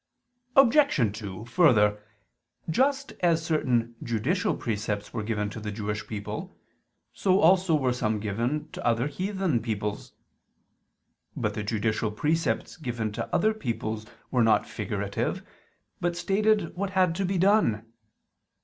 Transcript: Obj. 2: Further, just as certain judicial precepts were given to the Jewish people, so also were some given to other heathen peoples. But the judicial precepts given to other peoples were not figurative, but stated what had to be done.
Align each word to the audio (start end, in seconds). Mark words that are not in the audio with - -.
Obj. 0.55 1.15
2: 1.19 1.45
Further, 1.45 2.01
just 2.67 3.13
as 3.19 3.45
certain 3.45 3.93
judicial 4.01 4.55
precepts 4.55 5.13
were 5.13 5.21
given 5.21 5.47
to 5.51 5.59
the 5.59 5.71
Jewish 5.71 6.07
people, 6.07 6.57
so 7.13 7.39
also 7.39 7.75
were 7.75 7.93
some 7.93 8.19
given 8.19 8.67
to 8.71 8.83
other 8.83 9.05
heathen 9.05 9.59
peoples. 9.61 10.13
But 11.35 11.53
the 11.53 11.61
judicial 11.61 12.09
precepts 12.09 12.77
given 12.77 13.11
to 13.11 13.31
other 13.31 13.53
peoples 13.53 14.07
were 14.31 14.41
not 14.41 14.67
figurative, 14.67 15.43
but 15.99 16.15
stated 16.17 16.75
what 16.75 16.89
had 16.97 17.13
to 17.17 17.23
be 17.23 17.37
done. 17.37 17.85